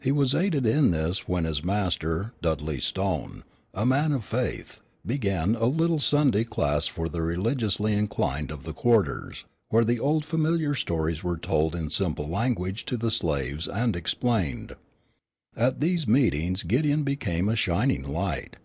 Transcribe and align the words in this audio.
He 0.00 0.12
was 0.12 0.32
aided 0.32 0.64
in 0.64 0.92
this 0.92 1.26
when 1.26 1.42
his 1.42 1.64
master, 1.64 2.32
Dudley 2.40 2.78
Stone, 2.78 3.42
a 3.74 3.84
man 3.84 4.12
of 4.12 4.20
the 4.20 4.28
faith, 4.28 4.78
began 5.04 5.56
a 5.56 5.64
little 5.66 5.98
Sunday 5.98 6.44
class 6.44 6.86
for 6.86 7.08
the 7.08 7.20
religiously 7.20 7.92
inclined 7.92 8.52
of 8.52 8.62
the 8.62 8.72
quarters, 8.72 9.44
where 9.70 9.82
the 9.82 9.98
old 9.98 10.24
familiar 10.24 10.76
stories 10.76 11.24
were 11.24 11.36
told 11.36 11.74
in 11.74 11.90
simple 11.90 12.28
language 12.28 12.84
to 12.84 12.96
the 12.96 13.10
slaves 13.10 13.66
and 13.66 13.96
explained. 13.96 14.76
At 15.56 15.80
these 15.80 16.06
meetings 16.06 16.62
Gideon 16.62 17.02
became 17.02 17.48
a 17.48 17.56
shining 17.56 18.04
light. 18.08 18.58